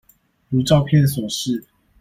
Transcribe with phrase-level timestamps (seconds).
[0.49, 1.63] 如照片所示